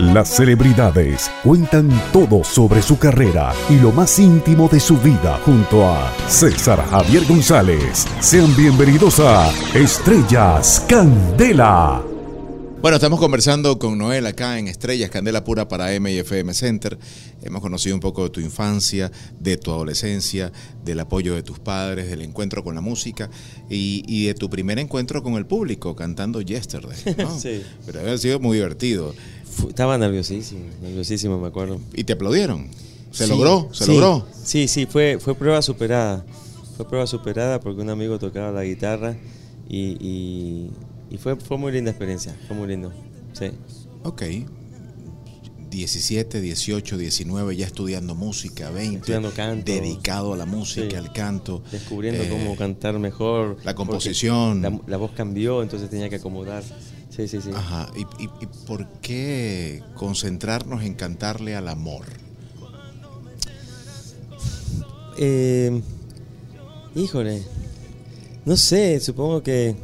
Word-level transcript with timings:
Las 0.00 0.30
celebridades 0.30 1.30
cuentan 1.44 1.90
todo 2.10 2.42
sobre 2.42 2.80
su 2.80 2.98
carrera 2.98 3.52
y 3.68 3.78
lo 3.78 3.92
más 3.92 4.18
íntimo 4.18 4.66
de 4.66 4.80
su 4.80 4.96
vida 4.96 5.38
junto 5.44 5.86
a 5.86 6.10
César 6.26 6.82
Javier 6.88 7.26
González. 7.26 8.06
Sean 8.18 8.56
bienvenidos 8.56 9.20
a 9.20 9.52
Estrellas 9.74 10.86
Candela. 10.88 12.02
Bueno, 12.80 12.96
estamos 12.96 13.20
conversando 13.20 13.78
con 13.78 13.98
Noel 13.98 14.24
acá 14.24 14.58
en 14.58 14.68
Estrellas, 14.68 15.10
Candela 15.10 15.44
Pura 15.44 15.68
para 15.68 15.92
M 15.92 16.10
y 16.10 16.16
FM 16.16 16.54
Center. 16.54 16.98
Hemos 17.42 17.60
conocido 17.60 17.94
un 17.94 18.00
poco 18.00 18.24
de 18.24 18.30
tu 18.30 18.40
infancia, 18.40 19.12
de 19.38 19.58
tu 19.58 19.70
adolescencia, 19.70 20.50
del 20.82 21.00
apoyo 21.00 21.34
de 21.34 21.42
tus 21.42 21.58
padres, 21.58 22.08
del 22.08 22.22
encuentro 22.22 22.64
con 22.64 22.74
la 22.74 22.80
música 22.80 23.28
y, 23.68 24.24
de 24.24 24.32
tu 24.32 24.48
primer 24.48 24.78
encuentro 24.78 25.22
con 25.22 25.34
el 25.34 25.44
público 25.44 25.94
cantando 25.94 26.40
Yesterday. 26.40 26.96
sí. 27.38 27.62
Pero 27.84 28.10
ha 28.10 28.16
sido 28.16 28.40
muy 28.40 28.56
divertido. 28.56 29.14
Estaba 29.68 29.98
nerviosísimo, 29.98 30.64
nerviosísimo, 30.82 31.38
me 31.38 31.48
acuerdo. 31.48 31.80
¿Y 31.94 32.04
te 32.04 32.14
aplaudieron? 32.14 32.68
¿Se 33.10 33.26
logró? 33.26 33.68
¿Se 33.72 33.86
logró? 33.86 34.26
Sí, 34.44 34.68
sí, 34.68 34.86
fue, 34.86 35.18
fue 35.20 35.34
prueba 35.34 35.62
superada. 35.62 36.24
Fue 36.76 36.88
prueba 36.88 37.06
superada 37.06 37.60
porque 37.60 37.82
un 37.82 37.90
amigo 37.90 38.18
tocaba 38.18 38.52
la 38.52 38.64
guitarra 38.64 39.16
y 39.68 40.70
y 41.10 41.18
fue, 41.18 41.36
fue 41.36 41.58
muy 41.58 41.72
linda 41.72 41.90
experiencia, 41.90 42.36
fue 42.46 42.56
muy 42.56 42.68
lindo. 42.68 42.92
Sí. 43.32 43.50
Ok. 44.04 44.22
17, 45.70 46.40
18, 46.40 46.96
19, 46.98 47.56
ya 47.56 47.66
estudiando 47.66 48.14
música, 48.14 48.70
20, 48.70 48.96
estudiando 48.98 49.32
canto, 49.32 49.70
dedicado 49.70 50.32
a 50.34 50.36
la 50.36 50.46
música, 50.46 50.98
al 50.98 51.12
canto. 51.12 51.62
Descubriendo 51.70 52.28
cómo 52.28 52.54
eh, 52.54 52.56
cantar 52.56 52.98
mejor. 52.98 53.56
La 53.64 53.74
composición. 53.74 54.62
La, 54.86 54.96
voz 54.96 55.12
cambió, 55.12 55.62
entonces 55.62 55.90
tenía 55.90 56.08
que 56.08 56.16
acomodar. 56.16 56.62
Sí, 57.28 57.40
sí, 57.40 57.40
sí. 57.42 57.50
Ajá. 57.54 57.90
¿Y, 57.96 58.02
y, 58.22 58.30
y 58.40 58.46
por 58.66 58.86
qué 59.00 59.82
concentrarnos 59.94 60.82
en 60.82 60.94
cantarle 60.94 61.56
al 61.56 61.68
amor? 61.68 62.06
Eh, 65.18 65.82
híjole, 66.94 67.42
no 68.46 68.56
sé, 68.56 69.00
supongo 69.00 69.42
que 69.42 69.76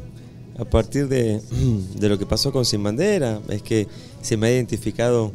a 0.57 0.65
partir 0.65 1.07
de, 1.07 1.41
lo 1.99 2.17
que 2.17 2.25
pasó 2.25 2.51
con 2.51 2.65
Sin 2.65 2.81
Bandera, 2.81 3.39
es 3.49 3.61
que 3.61 3.87
se 4.21 4.35
me 4.37 4.47
ha 4.47 4.51
identificado 4.51 5.31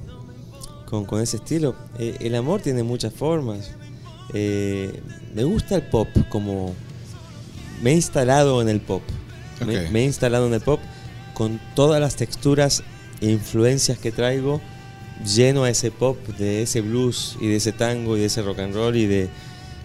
con, 0.87 1.23
ese 1.23 1.37
estilo. 1.37 1.75
Eh, 1.99 2.17
el 2.21 2.35
amor 2.35 2.61
tiene 2.61 2.83
muchas 2.83 3.15
formas. 3.15 3.71
Eh, 4.35 5.01
me 5.35 5.45
gusta 5.45 5.77
el 5.77 5.83
pop, 5.83 6.09
como 6.29 6.75
me 7.81 7.93
he 7.93 7.95
instalado 7.95 8.61
en 8.61 8.69
el 8.69 8.81
pop. 8.81 9.03
Me, 9.65 10.01
he 10.01 10.05
instalado 10.05 10.49
en 10.49 10.55
el 10.55 10.61
pop 10.61 10.81
con 11.35 11.61
todas 11.75 12.01
las 12.01 12.17
texturas 12.17 12.83
e 13.21 13.31
influencias 13.31 13.99
que 13.99 14.13
traigo, 14.13 14.61
lleno 15.25 15.65
a 15.65 15.71
ese 15.71 15.91
pop, 15.91 16.19
de 16.39 16.63
ese 16.63 16.81
blues 16.81 17.37
y 17.41 17.47
de 17.47 17.57
ese 17.57 17.73
tango 17.73 18.17
y 18.17 18.21
de 18.21 18.27
ese 18.27 18.43
rock 18.43 18.61
and 18.61 18.75
roll 18.75 18.97
y 18.97 19.07
de 19.07 19.29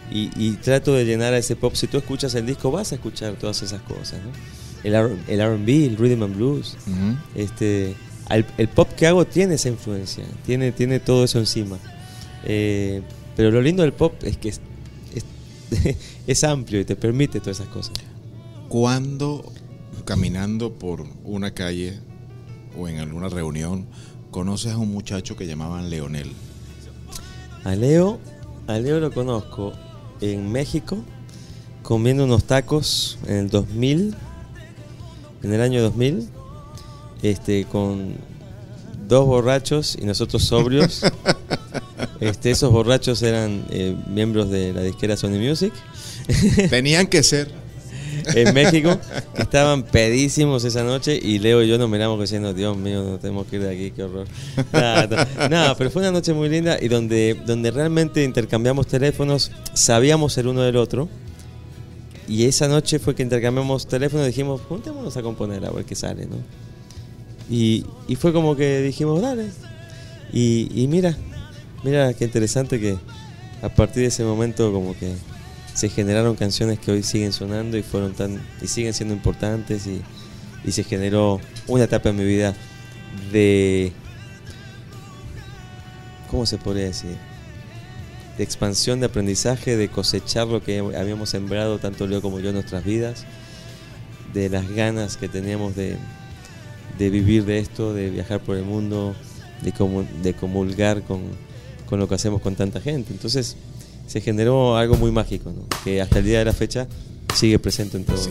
y, 0.10 0.52
trato 0.64 0.94
de 0.94 1.06
llenar 1.06 1.34
a 1.34 1.38
ese 1.38 1.56
pop. 1.56 1.76
Si 1.76 1.88
tú 1.88 1.98
escuchas 1.98 2.34
el 2.36 2.46
disco, 2.46 2.72
vas 2.72 2.94
a 2.94 2.96
escuchar 2.96 3.34
todas 3.34 3.62
esas 3.62 3.82
cosas. 3.82 4.20
¿no? 4.24 4.32
el, 4.84 4.96
el 5.28 5.42
RB, 5.42 5.70
el 5.86 5.98
rhythm 5.98 6.24
and 6.24 6.36
blues. 6.36 6.78
este, 7.36 7.96
el, 8.30 8.68
pop 8.70 8.90
que 8.96 9.08
hago 9.08 9.26
tiene 9.26 9.56
esa 9.56 9.70
influencia, 9.70 10.26
tiene, 10.46 10.72
tiene 10.72 11.00
todo 11.00 11.24
eso 11.24 11.40
encima. 11.40 11.78
Eh, 12.44 13.02
pero 13.36 13.52
lo 13.52 13.62
lindo 13.62 13.84
del 13.84 13.94
pop 13.94 14.14
es 14.24 14.38
que 14.38 14.54
es, 16.28 16.44
amplio 16.44 16.80
y 16.80 16.86
te 16.86 16.96
permite 16.96 17.40
todas 17.40 17.60
esas 17.60 17.70
cosas. 17.70 17.94
Cuando 18.70 19.52
caminando 20.08 20.74
por 20.74 21.06
una 21.26 21.54
calle 21.54 22.00
o 22.80 22.88
en 22.88 23.00
alguna 23.00 23.28
reunión 23.30 23.86
conoces 24.32 24.72
a 24.72 24.78
un 24.78 24.90
muchacho 24.90 25.36
que 25.36 25.46
llamaban 25.46 25.90
Leonel? 25.90 26.32
A 27.66 27.76
Leo, 27.76 28.20
a 28.68 28.80
Leo 28.80 29.00
lo 29.02 29.12
conozco 29.12 29.74
en 30.22 30.50
México 30.52 30.98
comiendo 31.84 32.24
unos 32.24 32.46
tacos 32.46 33.20
en 33.28 33.36
el 33.36 33.50
2000 33.50 34.16
en 35.44 35.54
el 35.54 35.62
año 35.62 35.82
2000, 35.82 36.30
este, 37.22 37.66
con 37.66 38.16
dos 39.08 39.26
borrachos 39.26 39.98
y 40.00 40.06
nosotros 40.06 40.44
sobrios. 40.44 41.04
este, 42.20 42.52
esos 42.52 42.72
borrachos 42.72 43.22
eran 43.22 43.66
eh, 43.70 43.96
miembros 44.08 44.50
de 44.50 44.74
la 44.74 44.82
disquera 44.82 45.18
Sony 45.18 45.40
Music. 45.40 45.74
Tenían 46.70 47.08
que 47.08 47.24
ser. 47.24 47.67
en 48.36 48.54
México, 48.54 48.98
estaban 49.38 49.84
pedísimos 49.84 50.64
esa 50.64 50.84
noche 50.84 51.20
y 51.22 51.40
Leo 51.40 51.64
y 51.64 51.68
yo 51.68 51.78
nos 51.78 51.90
miramos 51.90 52.20
diciendo, 52.20 52.54
Dios 52.54 52.78
mío, 52.78 53.04
no 53.04 53.18
tenemos 53.20 53.48
que 53.48 53.58
ir 53.58 53.64
de 53.64 53.72
aquí, 53.72 53.92
qué 53.92 54.04
horror. 54.04 54.28
Nada, 54.74 55.76
pero 55.78 55.90
fue 55.90 56.02
una 56.02 56.12
noche 56.12 56.34
muy 56.34 56.50
linda 56.50 56.78
y 56.80 56.88
donde, 56.88 57.40
donde 57.46 57.72
realmente 57.72 58.24
intercambiamos 58.24 58.88
teléfonos, 58.88 59.52
sabíamos 59.74 60.38
el 60.38 60.48
uno 60.48 60.62
del 60.62 60.78
otro 60.78 61.10
y 62.28 62.46
esa 62.46 62.68
noche 62.68 63.00
fue 63.00 63.16
que 63.16 63.24
intercambiamos 63.24 63.88
teléfono 63.88 64.24
y 64.24 64.28
dijimos, 64.28 64.62
juntémonos 64.68 65.16
a 65.16 65.22
componer 65.22 65.66
a 65.66 65.72
ver 65.72 65.86
qué 65.86 65.96
sale, 65.96 66.26
¿no? 66.26 66.38
Y, 67.50 67.86
fue 68.18 68.34
como 68.34 68.56
que 68.56 68.82
dijimos, 68.82 69.22
dale. 69.22 69.50
Y, 70.34 70.88
mira, 70.90 71.16
mira 71.84 72.14
qué 72.14 72.26
interesante 72.26 72.80
que 72.80 72.98
a 73.62 73.70
partir 73.70 74.02
de 74.02 74.10
ese 74.10 74.24
momento 74.24 74.72
como 74.74 74.94
que 74.98 75.14
se 75.78 75.90
generaron 75.90 76.36
canciones 76.36 76.80
que 76.80 76.92
hoy 76.92 77.04
siguen 77.04 77.32
sonando 77.32 77.78
y 77.78 77.84
fueron 77.84 78.14
tan 78.14 78.42
y 78.64 78.68
siguen 78.68 78.96
siendo 78.96 79.14
importantes 79.14 79.86
y, 79.86 80.02
y 80.66 80.72
se 80.72 80.84
generó 80.84 81.40
una 81.68 81.84
etapa 81.84 82.10
en 82.10 82.16
mi 82.16 82.26
vida 82.26 82.56
de 83.32 83.92
¿cómo 86.32 86.48
se 86.48 86.58
podría 86.58 86.86
decir? 86.86 87.16
de 88.40 88.44
expansión, 88.44 89.00
de 89.00 89.06
aprendizaje, 89.06 89.78
de 89.78 89.88
cosechar 89.90 90.48
lo 90.48 90.64
que 90.64 90.80
habíamos 90.80 91.30
sembrado 91.30 91.78
tanto 91.78 92.08
Leo 92.08 92.24
como 92.24 92.40
yo 92.40 92.50
en 92.50 92.56
nuestras 92.56 92.84
vidas, 92.84 93.26
de 94.34 94.50
las 94.50 94.68
ganas 94.70 95.16
que 95.18 95.30
teníamos 95.30 95.76
de, 95.76 95.98
vivir 96.98 97.46
de 97.46 97.60
esto, 97.60 97.94
de 97.94 98.10
viajar 98.10 98.40
por 98.40 98.58
el 98.58 98.64
mundo, 98.64 99.16
de, 99.62 99.74
de 100.24 100.34
comulgar 100.34 101.04
con, 101.04 101.22
lo 101.92 102.08
que 102.08 102.16
hacemos 102.16 102.42
con 102.42 102.56
tanta 102.56 102.82
gente. 102.82 103.14
Entonces 103.14 103.58
se 104.08 104.22
generó 104.22 104.78
algo 104.78 104.96
muy 104.96 105.12
mágico, 105.12 105.54
que 105.84 106.02
hasta 106.02 106.20
el 106.20 106.26
día 106.26 106.40
de 106.40 106.46
la 106.46 106.54
fecha 106.54 106.88
sigue 107.36 107.60
presente 107.60 107.98
en 107.98 108.06
todos, 108.06 108.30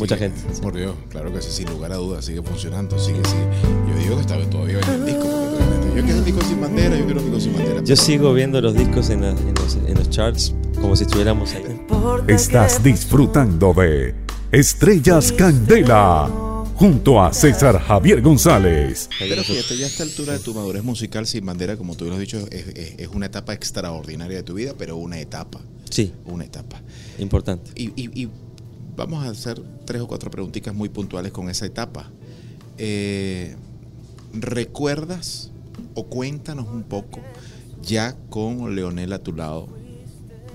mucha 0.00 0.16
gente. 0.16 0.40
Por 0.60 0.74
Dios, 0.74 0.94
claro 1.10 1.32
que 1.32 1.40
sí, 1.42 1.50
sin 1.52 1.70
lugar 1.70 1.92
a 1.92 1.96
dudas, 1.96 2.24
sigue 2.24 2.42
funcionando, 2.42 2.98
sigue, 2.98 3.20
sigue. 3.24 3.46
Yo 3.88 3.98
digo 3.98 4.14
que 4.16 4.20
está 4.22 4.50
todavía 4.50 4.80
en 4.80 4.88
el 4.88 5.06
disco. 5.06 5.24
Yo 5.94 6.02
quiero 6.02 6.18
un 6.18 6.24
disco 6.24 6.40
sin 6.42 6.60
bandera, 6.60 6.96
yo 6.96 7.04
quiero 7.04 7.20
un 7.20 7.26
disco 7.26 7.40
sin 7.40 7.54
bandera. 7.54 7.82
Yo 7.84 7.96
sigo 7.96 8.32
viendo 8.32 8.60
los 8.60 8.74
discos 8.74 9.10
en, 9.10 9.20
los, 9.20 10.10
charts 10.10 10.54
como 10.80 10.96
si 10.96 11.04
estuviéramos 11.04 11.52
ahí. 11.52 11.64
Estás 12.26 12.82
disfrutando 12.82 13.74
de 13.74 14.14
Estrellas 14.50 15.30
Candela 15.32 16.47
junto 16.78 17.20
a 17.20 17.32
César 17.32 17.76
Javier 17.80 18.22
González. 18.22 19.10
Pero 19.18 19.42
fíjate, 19.42 19.76
ya 19.76 19.86
a 19.86 19.88
esta 19.88 20.04
altura 20.04 20.34
de 20.34 20.38
tu 20.38 20.54
madurez 20.54 20.84
musical 20.84 21.26
sin 21.26 21.44
bandera, 21.44 21.76
como 21.76 21.96
tú 21.96 22.04
lo 22.04 22.12
has 22.12 22.20
dicho, 22.20 22.38
es, 22.52 23.08
una 23.12 23.26
etapa 23.26 23.52
extraordinaria 23.52 24.36
de 24.36 24.42
tu 24.44 24.54
vida, 24.54 24.74
pero 24.78 24.96
una 24.96 25.18
etapa. 25.18 25.58
Sí. 25.90 26.12
Una 26.24 26.44
etapa. 26.44 26.80
Importante. 27.18 27.72
Y, 27.74 28.28
vamos 28.96 29.24
a 29.24 29.30
hacer 29.30 29.60
tres 29.84 30.02
o 30.02 30.06
cuatro 30.06 30.30
preguntitas 30.30 30.72
muy 30.72 30.88
puntuales 30.88 31.32
con 31.32 31.50
esa 31.50 31.66
etapa. 31.66 32.10
Eh, 32.78 33.56
¿Recuerdas 34.32 35.50
o 35.94 36.04
cuéntanos 36.06 36.68
un 36.68 36.84
poco, 36.84 37.20
ya 37.82 38.14
con 38.30 38.76
Leonel 38.76 39.12
a 39.12 39.18
tu 39.18 39.32
lado, 39.32 39.66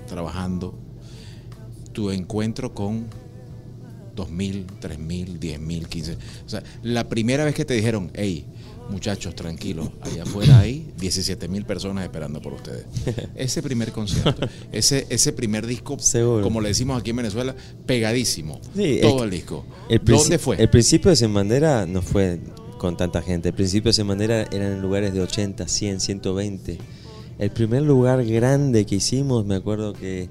trabajando, 0.06 0.74
tu 1.92 2.10
encuentro 2.10 2.72
con 2.72 3.08
2.000, 4.14 4.66
3.000, 4.80 5.38
10.000, 5.38 5.86
15. 5.86 6.12
O 6.46 6.48
sea, 6.48 6.62
la 6.82 7.08
primera 7.08 7.44
vez 7.44 7.54
que 7.54 7.64
te 7.64 7.74
dijeron, 7.74 8.10
hey, 8.14 8.44
muchachos, 8.90 9.34
tranquilos, 9.34 9.88
allá 10.02 10.24
afuera 10.24 10.58
hay 10.60 10.92
17.000 11.00 11.64
personas 11.64 12.04
esperando 12.04 12.40
por 12.40 12.54
ustedes. 12.54 12.86
Ese 13.34 13.62
primer 13.62 13.92
concierto, 13.92 14.46
ese, 14.72 15.06
ese 15.08 15.32
primer 15.32 15.66
disco, 15.66 15.96
como 16.42 16.60
le 16.60 16.68
decimos 16.68 17.00
aquí 17.00 17.10
en 17.10 17.16
Venezuela, 17.16 17.54
pegadísimo. 17.86 18.60
todo 19.02 19.24
el, 19.24 19.30
disco. 19.30 19.64
¿Dónde 20.02 20.38
fue? 20.38 20.60
El 20.60 20.68
principio 20.68 21.10
de 21.10 21.16
Semandera 21.16 21.86
no 21.86 22.02
fue 22.02 22.40
con 22.78 22.96
tanta 22.96 23.22
gente. 23.22 23.48
Al 23.48 23.54
principio 23.54 23.92
de 23.92 24.04
manera 24.04 24.42
eran 24.52 24.72
en 24.72 24.82
lugares 24.82 25.14
de 25.14 25.22
80, 25.22 25.66
100, 25.66 26.00
120. 26.00 26.78
El 27.38 27.50
primer 27.50 27.82
lugar 27.82 28.24
grande 28.24 28.84
que 28.84 28.96
hicimos, 28.96 29.44
me 29.46 29.56
acuerdo 29.56 29.92
que 29.94 30.28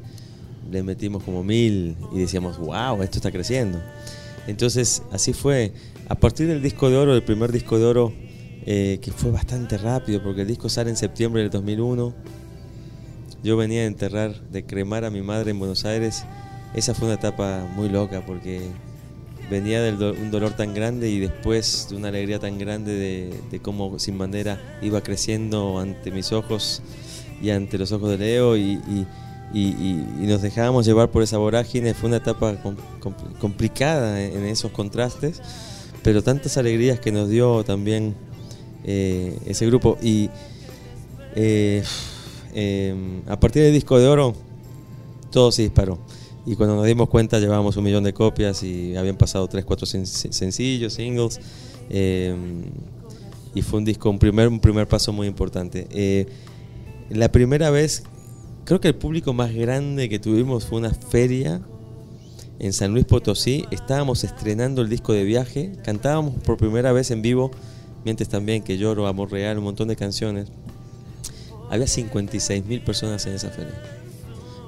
le 0.74 0.84
metimos 0.84 1.24
como 1.24 1.44
mil 1.44 1.96
y 2.14 2.20
decíamos, 2.20 2.58
wow, 2.58 3.02
esto 3.04 3.20
está 3.20 3.32
creciendo. 3.32 3.80
Entonces, 4.48 5.04
así 5.12 5.32
fue. 5.32 5.72
A 6.10 6.16
partir 6.16 6.48
del 6.48 6.62
disco 6.62 6.90
de 6.90 6.98
oro, 6.98 7.16
el 7.16 7.24
primer 7.24 7.52
disco 7.52 7.78
de 7.78 7.86
oro, 7.86 8.14
eh, 8.66 9.00
que 9.02 9.12
fue 9.12 9.32
bastante 9.32 9.78
rápido, 9.78 10.22
porque 10.22 10.42
el 10.42 10.48
disco 10.48 10.68
sale 10.70 10.90
en 10.90 10.98
septiembre 10.98 11.44
del 11.44 11.52
2001. 11.52 12.14
Yo 13.44 13.56
venía 13.56 13.82
a 13.82 13.86
enterrar, 13.86 14.42
de 14.50 14.66
cremar 14.66 15.06
a 15.06 15.12
mi 15.12 15.22
madre 15.22 15.52
en 15.52 15.60
Buenos 15.60 15.86
Aires. 15.86 16.26
Esa 16.74 16.94
fue 16.94 17.08
una 17.08 17.16
etapa 17.16 17.66
muy 17.76 17.88
loca, 17.88 18.26
porque 18.26 18.62
venía 19.50 19.82
de 19.82 20.12
un 20.12 20.32
dolor 20.32 20.54
tan 20.54 20.74
grande 20.74 21.10
y 21.10 21.20
después 21.20 21.88
de 21.90 21.98
una 21.98 22.08
alegría 22.08 22.40
tan 22.40 22.58
grande 22.58 22.94
de, 22.94 23.40
de, 23.52 23.60
cómo 23.60 24.00
Sin 24.00 24.18
Bandera 24.18 24.60
iba 24.82 25.02
creciendo 25.02 25.80
ante 25.80 26.12
mis 26.12 26.32
ojos 26.32 26.82
y 27.44 27.50
ante 27.50 27.78
los 27.78 27.92
ojos 27.92 28.10
de 28.12 28.18
Leo 28.18 28.58
y, 28.58 29.06
nos 29.52 30.42
dejábamos 30.42 30.86
llevar 30.86 31.12
por 31.12 31.24
esa 31.24 31.38
vorágine. 31.38 31.94
Fue 31.94 32.08
una 32.08 32.18
etapa 32.18 32.56
complicada 33.40 34.24
en, 34.24 34.46
esos 34.46 34.72
contrastes, 34.72 35.42
pero 36.04 36.24
tantas 36.24 36.58
alegrías 36.58 37.00
que 37.00 37.12
nos 37.12 37.30
dio 37.30 37.64
también 37.64 38.16
eh, 38.84 39.38
ese 39.46 39.66
grupo. 39.68 39.98
Y 40.02 40.30
eh, 41.36 41.84
em, 42.54 43.22
a 43.28 43.40
partir 43.40 43.64
del 43.64 43.74
disco 43.74 44.00
de 44.00 44.08
oro, 44.08 44.36
todo 45.32 45.52
se 45.52 45.64
disparó. 45.64 46.00
Y 46.46 46.56
cuando 46.56 46.76
nos 46.76 46.86
dimos 46.86 47.10
cuenta 47.10 47.40
llevábamos 47.40 47.78
un 47.78 47.86
millón 47.86 48.04
de 48.04 48.14
copias 48.14 48.64
y 48.64 48.96
habían 48.98 49.18
pasado 49.18 49.48
tres, 49.48 49.64
cuatro 49.64 49.86
sencillos, 49.86 50.94
singles. 50.94 51.40
Em, 51.90 52.64
y 53.56 53.62
fue 53.62 53.80
un 53.80 53.86
disco, 53.86 54.10
un 54.10 54.20
primer, 54.20 54.48
un 54.48 54.60
primer 54.60 54.88
paso 54.88 55.14
muy 55.14 55.28
importante. 55.28 55.88
Eh, 55.92 56.28
la 57.10 57.32
primera 57.32 57.70
vez, 57.70 58.04
creo 58.66 58.80
que 58.80 58.90
el 58.90 58.96
público 58.96 59.34
más 59.34 59.54
grande 59.54 60.10
que 60.10 60.20
tuvimos 60.20 60.66
fue 60.66 60.80
una 60.80 60.94
feria 60.94 61.62
en 62.60 62.74
San 62.74 62.92
Luis 62.92 63.06
Potosí. 63.06 63.66
Estábamos 63.72 64.24
estrenando 64.24 64.82
el 64.82 64.90
disco 64.90 65.14
de 65.14 65.24
viaje, 65.24 65.74
cantábamos 65.84 66.36
por 66.44 66.58
primera 66.58 66.92
vez 66.92 67.12
en 67.12 67.22
vivo, 67.22 67.52
mientras 68.06 68.30
también 68.30 68.64
que 68.64 68.78
lloro, 68.78 69.08
amor 69.08 69.32
real, 69.32 69.58
un 69.58 69.66
montón 69.66 69.88
de 69.88 69.96
canciones. 69.96 70.50
Había 71.70 71.88
56 71.88 72.66
mil 72.66 72.82
personas 72.82 73.26
en 73.26 73.34
esa 73.34 73.50
feria 73.50 73.74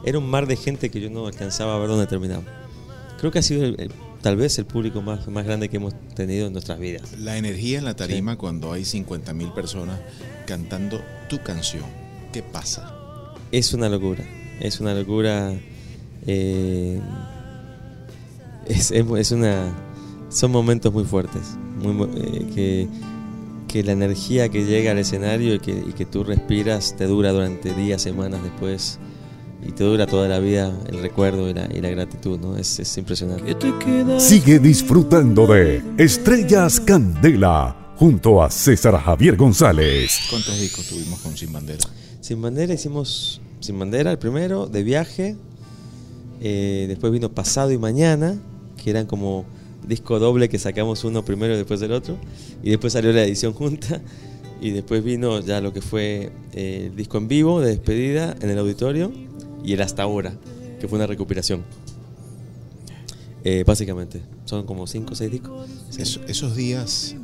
era 0.05 0.19
un 0.19 0.29
mar 0.29 0.45
de 0.45 0.55
gente 0.55 0.89
que 0.89 1.01
yo 1.01 1.09
no 1.09 1.25
alcanzaba 1.25 1.75
a 1.75 1.79
ver 1.79 1.89
dónde 1.89 2.05
terminaba. 2.05 2.43
Creo 3.17 3.31
que 3.31 3.39
ha 3.39 3.41
sido 3.41 3.75
tal 4.21 4.37
vez 4.37 4.57
el 4.59 4.65
público 4.65 5.01
más, 5.01 5.27
más 5.27 5.45
grande 5.45 5.67
que 5.67 5.77
hemos 5.77 5.95
tenido 6.13 6.45
en 6.45 6.53
nuestras 6.53 6.79
vidas. 6.79 7.17
La 7.17 7.37
energía 7.37 7.79
en 7.79 7.85
la 7.85 7.95
tarima 7.95 8.37
cuando 8.37 8.71
hay 8.71 8.85
50 8.85 9.33
mil 9.33 9.51
personas 9.51 9.99
cantando 10.45 11.01
tu 11.27 11.41
canción, 11.41 11.83
¿qué 12.31 12.43
pasa? 12.43 13.04
Es 13.55 13.73
una 13.73 13.87
locura, 13.87 14.25
es 14.59 14.81
una 14.81 14.93
locura. 14.93 15.53
Eh, 16.27 16.99
es, 18.67 18.91
es, 18.91 19.31
una, 19.31 19.73
son 20.27 20.51
momentos 20.51 20.91
muy 20.91 21.05
fuertes, 21.05 21.55
muy, 21.81 22.05
eh, 22.17 22.47
que, 22.53 22.87
que, 23.69 23.81
la 23.81 23.93
energía 23.93 24.49
que 24.49 24.65
llega 24.65 24.91
al 24.91 24.97
escenario 24.97 25.53
y 25.55 25.59
que, 25.59 25.71
y 25.71 25.93
que 25.93 26.05
tú 26.05 26.25
respiras 26.25 26.97
te 26.97 27.05
dura 27.05 27.31
durante 27.31 27.73
días, 27.73 28.01
semanas 28.01 28.43
después 28.43 28.99
y 29.65 29.71
te 29.71 29.85
dura 29.85 30.05
toda 30.05 30.27
la 30.27 30.39
vida 30.39 30.77
el 30.87 30.99
recuerdo 30.99 31.49
y 31.49 31.53
la, 31.53 31.89
gratitud, 31.89 32.37
¿no? 32.37 32.57
Es, 32.57 32.77
es 32.79 32.97
impresionante. 32.97 33.55
Sigue 34.19 34.59
disfrutando 34.59 35.47
de 35.47 35.81
Estrellas 35.97 36.81
Candela 36.81 37.93
junto 37.95 38.43
a 38.43 38.51
César 38.51 38.99
Javier 38.99 39.37
González. 39.37 40.27
¿Cuántos 40.29 40.59
discos 40.59 40.87
tuvimos 40.87 41.19
con 41.21 41.37
Sin 41.37 41.53
Bandera? 41.53 41.85
Sin 42.19 42.41
Bandera 42.41 42.73
hicimos 42.73 43.39
Sin 43.65 43.79
Bandera 43.79 44.11
el 44.11 44.19
primero, 44.19 44.67
de 44.67 44.83
viaje. 44.83 45.35
Eh, 46.39 46.85
después 46.87 47.11
vino 47.11 47.31
Pasado 47.31 47.71
y 47.71 47.79
Mañana, 47.79 48.39
que 48.83 48.91
eran 48.91 49.07
como 49.07 49.43
disco 49.87 50.19
doble 50.19 50.49
que 50.49 50.59
sacamos 50.59 51.03
uno 51.03 51.25
primero 51.25 51.55
y 51.55 51.57
después 51.57 51.79
del 51.79 51.91
otro. 51.91 52.15
Y 52.61 52.69
después 52.69 52.93
salió 52.93 53.11
la 53.11 53.23
edición 53.23 53.53
junta. 53.53 54.03
Y 54.61 54.69
después 54.69 55.03
vino 55.03 55.39
ya 55.39 55.61
lo 55.61 55.73
que 55.73 55.81
fue 55.81 56.31
eh, 56.53 56.89
el 56.91 56.95
disco 56.95 57.17
en 57.17 57.27
vivo 57.27 57.59
de 57.59 57.71
despedida 57.71 58.35
en 58.39 58.51
el 58.51 58.59
auditorio 58.59 59.11
y 59.63 59.73
el 59.73 59.81
hasta 59.81 60.03
ahora, 60.03 60.33
que 60.79 60.87
fue 60.87 60.97
una 60.97 61.07
recuperación. 61.07 61.63
Eh, 63.43 63.63
básicamente, 63.65 64.21
son 64.45 64.67
como 64.67 64.85
5 64.85 65.11
o 65.11 65.15
6 65.15 65.31
discos. 65.31 65.69
esos 65.97 66.55
días 66.55 67.15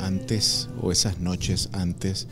antes 0.00 0.70
o 0.80 0.90
esas 0.90 1.20
noches 1.20 1.68
antes 1.72 2.28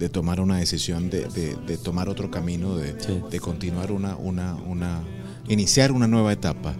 de 0.00 0.08
tomar 0.08 0.40
una 0.40 0.56
decisión, 0.56 1.10
de, 1.10 1.78
tomar 1.84 2.08
otro 2.08 2.30
camino, 2.30 2.74
de, 2.74 3.40
continuar 3.40 3.92
una, 3.92 4.16
una, 4.16 4.54
una, 4.66 5.02
iniciar 5.46 5.92
una 5.92 6.08
nueva 6.08 6.32
etapa. 6.32 6.74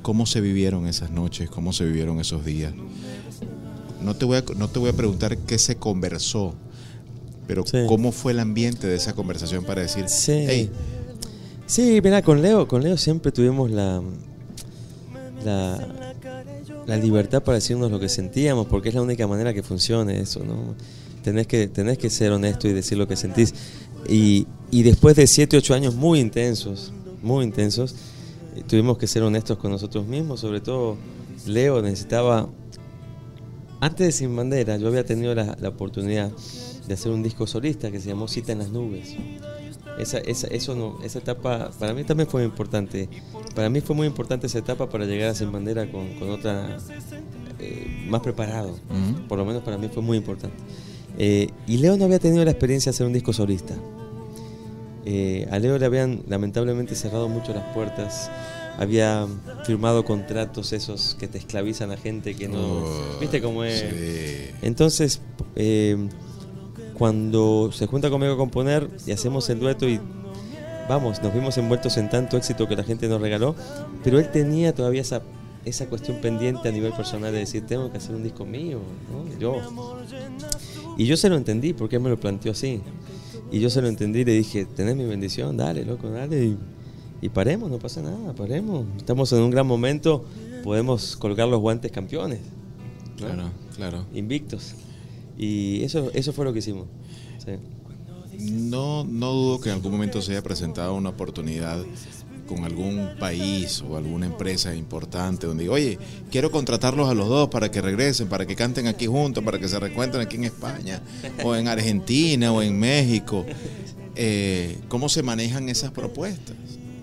¿Cómo 0.00 0.24
se 0.24 0.40
vivieron 0.40 0.86
esas 0.86 1.10
noches? 1.10 1.50
¿Cómo 1.50 1.74
se 1.74 1.84
vivieron 1.84 2.18
esos 2.18 2.46
días? 2.46 2.72
No 4.00 4.16
te 4.16 4.24
voy 4.24 4.38
a, 4.38 4.44
no 4.56 4.68
te 4.68 4.78
voy 4.78 4.88
a 4.88 4.94
preguntar 4.94 5.36
qué 5.36 5.58
se 5.58 5.76
conversó, 5.76 6.54
pero 7.46 7.62
cómo 7.86 8.10
fue 8.10 8.32
el 8.32 8.40
ambiente 8.40 8.86
de 8.86 8.96
esa 8.96 9.12
conversación 9.12 9.64
para 9.64 9.82
decir, 9.82 10.06
hey, 10.26 10.70
Sí, 11.66 12.00
mira, 12.02 12.22
con 12.22 12.40
Leo, 12.42 12.66
con 12.66 12.82
Leo 12.82 12.96
siempre 12.96 13.32
tuvimos 13.32 13.70
la, 13.70 14.02
la, 15.44 16.96
libertad 16.96 17.42
para 17.42 17.56
decirnos 17.56 17.90
lo 17.90 18.00
que 18.00 18.08
sentíamos, 18.08 18.66
porque 18.66 18.88
es 18.88 18.94
la 18.94 19.02
única 19.02 19.26
manera 19.26 19.54
que 19.54 19.62
funcione 19.62 20.20
eso, 20.20 20.42
¿no? 20.44 20.74
Tenés 21.22 21.46
que, 21.46 21.68
tenés 21.68 21.98
que 21.98 22.10
ser 22.10 22.32
honesto 22.32 22.68
y 22.68 22.72
decir 22.72 22.98
lo 22.98 23.06
que 23.08 23.16
sentís. 23.16 23.54
Y, 24.08 24.46
y 24.70 24.82
después 24.82 25.16
de 25.16 25.26
7, 25.26 25.56
8 25.56 25.74
años 25.74 25.94
muy 25.94 26.20
intensos, 26.20 26.92
muy 27.22 27.44
intensos, 27.44 27.94
eh, 28.56 28.62
tuvimos 28.66 28.98
que 28.98 29.06
ser 29.06 29.22
honestos 29.22 29.58
con 29.58 29.70
nosotros 29.70 30.06
mismos, 30.06 30.40
sobre 30.40 30.60
todo 30.60 30.96
Leo 31.46 31.80
necesitaba, 31.82 32.48
antes 33.80 34.06
de 34.06 34.12
Sin 34.12 34.34
Bandera, 34.34 34.76
yo 34.76 34.88
había 34.88 35.04
tenido 35.04 35.34
la, 35.34 35.56
la 35.60 35.68
oportunidad 35.68 36.30
de 36.86 36.94
hacer 36.94 37.12
un 37.12 37.22
disco 37.22 37.46
solista 37.46 37.90
que 37.90 38.00
se 38.00 38.08
llamó 38.08 38.28
Cita 38.28 38.52
en 38.52 38.58
las 38.58 38.70
Nubes 38.70 39.16
esa, 39.98 40.18
esa, 40.18 40.46
eso 40.48 40.74
no, 40.74 40.98
esa 41.02 41.18
etapa 41.18 41.70
para 41.78 41.94
mí 41.94 42.04
también 42.04 42.28
fue 42.28 42.44
importante. 42.44 43.08
Para 43.54 43.68
mí 43.68 43.80
fue 43.80 43.94
muy 43.94 44.06
importante 44.06 44.46
esa 44.46 44.58
etapa 44.58 44.88
para 44.88 45.04
llegar 45.04 45.30
a 45.30 45.34
Sin 45.34 45.52
Bandera 45.52 45.90
con, 45.90 46.14
con 46.18 46.30
otra 46.30 46.78
eh, 47.58 48.06
más 48.08 48.20
preparado. 48.20 48.78
Por 49.28 49.38
lo 49.38 49.44
menos 49.44 49.62
para 49.62 49.78
mí 49.78 49.88
fue 49.88 50.02
muy 50.02 50.16
importante. 50.16 50.56
Eh, 51.18 51.48
y 51.66 51.78
Leo 51.78 51.96
no 51.96 52.04
había 52.04 52.18
tenido 52.18 52.44
la 52.44 52.50
experiencia 52.50 52.90
de 52.90 52.96
hacer 52.96 53.06
un 53.06 53.12
disco 53.12 53.32
solista. 53.32 53.74
Eh, 55.04 55.48
a 55.50 55.58
Leo 55.58 55.78
le 55.78 55.86
habían 55.86 56.22
lamentablemente 56.28 56.94
cerrado 56.94 57.28
mucho 57.28 57.52
las 57.52 57.64
puertas. 57.74 58.30
Había 58.78 59.26
firmado 59.64 60.04
contratos 60.04 60.72
esos 60.72 61.16
que 61.18 61.28
te 61.28 61.38
esclavizan 61.38 61.90
a 61.90 61.96
gente 61.96 62.34
que 62.34 62.48
no. 62.48 62.58
Oh, 62.58 63.18
¿Viste 63.20 63.42
cómo 63.42 63.64
es? 63.64 63.84
Entonces 64.62 65.20
cuando 66.94 67.70
se 67.72 67.86
junta 67.86 68.10
conmigo 68.10 68.34
a 68.34 68.36
componer 68.36 68.88
y 69.06 69.12
hacemos 69.12 69.50
el 69.50 69.58
dueto 69.58 69.88
y 69.88 70.00
vamos, 70.88 71.22
nos 71.22 71.34
vimos 71.34 71.58
envueltos 71.58 71.96
en 71.96 72.08
tanto 72.08 72.36
éxito 72.36 72.68
que 72.68 72.76
la 72.76 72.84
gente 72.84 73.08
nos 73.08 73.20
regaló, 73.20 73.54
pero 74.04 74.18
él 74.18 74.30
tenía 74.30 74.74
todavía 74.74 75.00
esa, 75.00 75.22
esa 75.64 75.86
cuestión 75.86 76.20
pendiente 76.20 76.68
a 76.68 76.72
nivel 76.72 76.92
personal 76.92 77.32
de 77.32 77.40
decir, 77.40 77.64
tengo 77.66 77.90
que 77.90 77.98
hacer 77.98 78.14
un 78.14 78.22
disco 78.22 78.44
mío, 78.44 78.80
¿no? 79.10 79.38
yo. 79.38 79.56
Y 80.98 81.06
yo 81.06 81.16
se 81.16 81.28
lo 81.28 81.36
entendí 81.36 81.72
porque 81.72 81.96
él 81.96 82.02
me 82.02 82.10
lo 82.10 82.18
planteó 82.18 82.52
así. 82.52 82.80
Y 83.50 83.60
yo 83.60 83.70
se 83.70 83.82
lo 83.82 83.88
entendí 83.88 84.20
y 84.20 84.24
le 84.24 84.32
dije, 84.32 84.64
tenés 84.64 84.96
mi 84.96 85.04
bendición, 85.04 85.56
dale, 85.56 85.84
loco, 85.84 86.10
dale. 86.10 86.44
Y, 86.44 86.58
y 87.20 87.28
paremos, 87.28 87.70
no 87.70 87.78
pasa 87.78 88.02
nada, 88.02 88.32
paremos. 88.34 88.86
Estamos 88.96 89.32
en 89.32 89.40
un 89.40 89.50
gran 89.50 89.66
momento, 89.66 90.24
podemos 90.64 91.16
colgar 91.16 91.48
los 91.48 91.60
guantes 91.60 91.92
campeones. 91.92 92.40
Claro, 93.16 93.50
claro. 93.76 94.04
Invictos. 94.14 94.74
Y 95.38 95.82
eso, 95.84 96.10
eso 96.14 96.32
fue 96.32 96.44
lo 96.44 96.52
que 96.52 96.58
hicimos. 96.60 96.86
No, 98.38 99.04
no 99.04 99.32
dudo 99.32 99.60
que 99.60 99.68
en 99.68 99.76
algún 99.76 99.92
momento 99.92 100.20
se 100.20 100.32
haya 100.32 100.42
presentado 100.42 100.94
una 100.94 101.10
oportunidad 101.10 101.84
con 102.52 102.64
algún 102.64 103.10
país 103.18 103.82
o 103.88 103.96
alguna 103.96 104.26
empresa 104.26 104.74
importante 104.74 105.46
donde 105.46 105.64
digo, 105.64 105.74
oye, 105.74 105.98
quiero 106.30 106.50
contratarlos 106.50 107.08
a 107.08 107.14
los 107.14 107.28
dos 107.28 107.48
para 107.48 107.70
que 107.70 107.80
regresen, 107.80 108.28
para 108.28 108.46
que 108.46 108.54
canten 108.56 108.86
aquí 108.86 109.06
juntos, 109.06 109.42
para 109.42 109.58
que 109.58 109.68
se 109.68 109.78
reencuentren 109.78 110.22
aquí 110.22 110.36
en 110.36 110.44
España, 110.44 111.00
o 111.42 111.56
en 111.56 111.68
Argentina, 111.68 112.52
o 112.52 112.60
en 112.60 112.78
México. 112.78 113.46
Eh, 114.16 114.78
¿Cómo 114.88 115.08
se 115.08 115.22
manejan 115.22 115.68
esas 115.68 115.90
propuestas? 115.92 116.56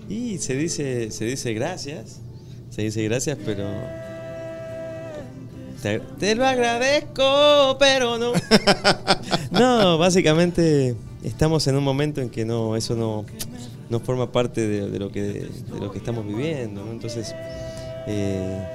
Y 0.08 0.38
se 0.38 0.54
dice, 0.54 1.10
se 1.10 1.24
dice 1.24 1.52
gracias, 1.54 2.20
se 2.70 2.82
dice 2.82 3.02
gracias, 3.04 3.36
pero 3.44 3.64
te, 6.18 6.34
lo 6.34 6.46
agradezco, 6.46 7.76
pero 7.78 8.18
no. 8.18 8.32
no, 9.50 9.98
básicamente 9.98 10.94
estamos 11.24 11.66
en 11.66 11.76
un 11.76 11.84
momento 11.84 12.20
en 12.20 12.28
que 12.28 12.44
no, 12.44 12.76
eso 12.76 12.94
no, 12.96 13.24
no 13.90 14.00
forma 14.00 14.32
parte 14.32 14.66
de, 14.66 14.98
lo 14.98 15.10
que, 15.10 15.22
de 15.22 15.80
lo 15.80 15.90
que 15.90 15.98
estamos 15.98 16.26
viviendo, 16.26 16.88
Entonces, 16.90 17.34
eh, 18.06 18.66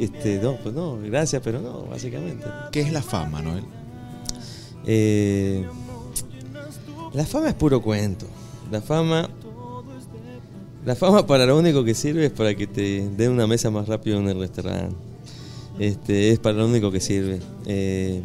este, 0.00 0.38
no, 0.38 0.56
pues 0.56 0.74
no, 0.74 0.98
gracias, 1.02 1.40
pero 1.44 1.60
no, 1.60 1.82
básicamente. 1.82 2.46
¿Qué 2.72 2.80
es 2.80 2.92
la 2.92 3.02
fama, 3.02 3.42
Noel? 3.42 3.64
Eh, 4.86 5.64
la 7.12 7.24
fama 7.24 7.48
es 7.48 7.54
puro 7.54 7.80
cuento. 7.82 8.26
La 8.70 8.80
fama 8.80 9.28
la 10.84 10.96
fama 10.96 11.24
para 11.26 11.46
lo 11.46 11.56
único 11.56 11.84
que 11.84 11.94
sirve 11.94 12.26
es 12.26 12.32
para 12.32 12.56
que 12.56 12.66
te 12.66 13.08
den 13.08 13.30
una 13.30 13.46
mesa 13.46 13.70
más 13.70 13.86
rápido 13.86 14.18
en 14.18 14.28
el 14.28 14.40
restaurante. 14.40 14.96
Este, 15.78 16.30
es 16.30 16.40
para 16.40 16.58
lo 16.58 16.66
único 16.66 16.90
que 16.90 16.98
sirve. 16.98 17.38
Eh, 17.66 18.20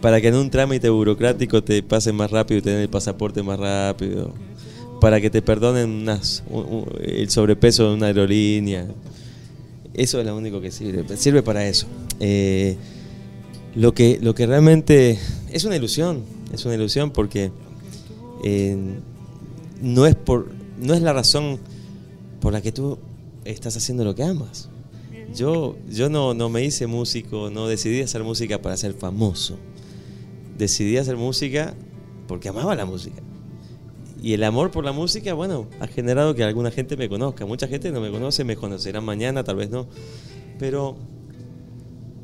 para 0.00 0.20
que 0.20 0.28
en 0.28 0.36
un 0.36 0.50
trámite 0.50 0.88
burocrático 0.88 1.62
te 1.62 1.82
pase 1.82 2.12
más 2.12 2.30
rápido 2.30 2.58
y 2.58 2.62
tener 2.62 2.80
el 2.80 2.88
pasaporte 2.88 3.42
más 3.42 3.58
rápido. 3.58 4.32
Para 5.00 5.20
que 5.20 5.30
te 5.30 5.42
perdonen 5.42 6.08
el 7.00 7.30
sobrepeso 7.30 7.88
de 7.88 7.94
una 7.94 8.06
aerolínea. 8.06 8.86
Eso 9.94 10.20
es 10.20 10.26
lo 10.26 10.36
único 10.36 10.60
que 10.60 10.70
sirve, 10.70 11.16
sirve 11.16 11.42
para 11.42 11.66
eso. 11.66 11.86
Eh, 12.20 12.76
lo, 13.74 13.94
que, 13.94 14.18
lo 14.20 14.34
que 14.34 14.46
realmente 14.46 15.18
es 15.50 15.64
una 15.64 15.76
ilusión, 15.76 16.24
es 16.52 16.64
una 16.64 16.74
ilusión 16.74 17.12
porque 17.12 17.52
eh, 18.44 18.76
no, 19.80 20.06
es 20.06 20.14
por, 20.14 20.50
no 20.80 20.94
es 20.94 21.02
la 21.02 21.12
razón 21.12 21.58
por 22.40 22.52
la 22.52 22.60
que 22.60 22.72
tú 22.72 22.98
estás 23.44 23.76
haciendo 23.76 24.04
lo 24.04 24.14
que 24.14 24.24
amas. 24.24 24.68
Yo, 25.34 25.76
yo 25.90 26.08
no, 26.08 26.34
no 26.34 26.48
me 26.48 26.64
hice 26.64 26.86
músico, 26.86 27.50
no 27.50 27.68
decidí 27.68 28.00
hacer 28.00 28.24
música 28.24 28.60
para 28.62 28.76
ser 28.76 28.94
famoso. 28.94 29.58
Decidí 30.58 30.96
hacer 30.96 31.16
música 31.16 31.74
porque 32.26 32.48
amaba 32.48 32.74
la 32.74 32.84
música. 32.84 33.22
Y 34.20 34.34
el 34.34 34.42
amor 34.42 34.70
por 34.70 34.84
la 34.84 34.92
música, 34.92 35.32
bueno, 35.32 35.68
ha 35.80 35.86
generado 35.86 36.34
que 36.34 36.42
alguna 36.42 36.70
gente 36.70 36.96
me 36.96 37.08
conozca. 37.08 37.46
Mucha 37.46 37.68
gente 37.68 37.92
no 37.92 38.00
me 38.00 38.10
conoce, 38.10 38.44
me 38.44 38.56
conocerá 38.56 39.00
mañana, 39.00 39.44
tal 39.44 39.56
vez 39.56 39.70
no. 39.70 39.88
Pero 40.58 40.96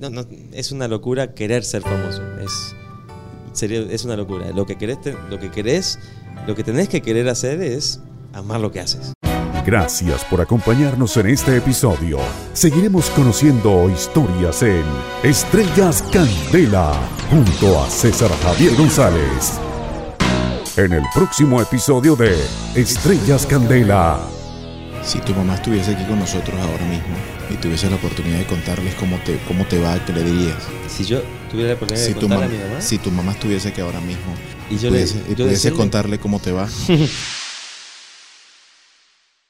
no, 0.00 0.26
es 0.53 0.73
una 0.73 0.88
locura 0.88 1.35
querer 1.35 1.64
ser 1.64 1.83
famoso. 1.83 2.23
Es, 2.38 2.75
sería, 3.53 3.81
es 3.81 4.05
una 4.05 4.17
locura. 4.17 4.50
Lo 4.50 4.67
que, 4.67 4.76
querés, 4.76 4.99
lo 5.31 5.38
que 5.38 5.50
querés, 5.50 5.99
lo 6.47 6.55
que 6.55 6.64
tenés 6.64 6.88
que 6.88 7.00
querer 7.00 7.29
hacer 7.29 7.62
es 7.62 8.00
amar 8.33 8.61
lo 8.61 8.73
que 8.73 8.81
haces. 8.81 9.13
Gracias 9.64 10.25
por 10.25 10.40
acompañarnos 10.40 11.16
en 11.16 11.28
este 11.28 11.56
episodio. 11.56 12.18
Seguiremos 12.52 13.09
conociendo 13.11 13.88
historias 13.90 14.62
en 14.62 14.85
Estrellas 15.23 16.02
Candela 16.12 16.92
junto 17.30 17.83
a 17.83 17.88
César 17.88 18.30
Javier 18.42 18.75
González. 18.76 19.59
En 20.76 20.92
el 20.92 21.02
próximo 21.14 21.62
episodio 21.62 22.14
de 22.14 22.37
Estrellas 22.75 23.47
Candela. 23.47 24.18
Si 25.02 25.18
tu 25.21 25.33
mamá 25.35 25.54
estuviese 25.54 25.92
aquí 25.94 26.04
con 26.04 26.18
nosotros 26.18 26.59
ahora 26.61 26.85
mismo 26.87 27.14
y 27.50 27.54
tuviese 27.54 27.88
la 27.88 27.97
oportunidad 27.97 28.38
de 28.38 28.47
contarles 28.47 28.94
cómo 28.97 29.18
te, 29.25 29.38
cómo 29.47 29.64
te 29.66 29.78
va, 29.78 30.02
¿qué 30.04 30.12
le 30.12 30.25
dirías? 30.25 30.56
Si 30.88 31.04
yo 31.04 31.23
tuviera 31.50 31.71
la 31.71 31.75
oportunidad 31.76 32.06
Si 32.06 32.12
de 32.14 32.21
contarle 32.21 32.44
a 32.44 32.49
mi 32.49 32.59
mamá, 32.59 32.80
si 32.80 32.99
tu 32.99 33.11
mamá 33.11 33.33
estuviese 33.33 33.68
aquí 33.68 33.80
ahora 33.83 34.00
mismo 34.00 34.35
y 34.71 34.78
yo 34.78 34.88
pudiese, 34.88 35.14
le, 35.16 35.21
y 35.21 35.35
yo 35.37 35.44
pudiese 35.44 35.68
decirle- 35.71 35.76
contarle 35.76 36.18
cómo 36.18 36.38
te 36.40 36.52
va, 36.52 36.66